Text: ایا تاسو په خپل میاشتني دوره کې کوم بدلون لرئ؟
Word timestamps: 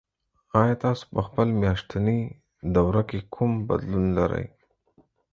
ایا 0.59 0.75
تاسو 0.83 1.03
په 1.13 1.21
خپل 1.27 1.47
میاشتني 1.61 2.19
دوره 2.75 3.01
کې 3.09 3.19
کوم 3.33 3.51
بدلون 3.69 4.05
لرئ؟ 4.17 4.45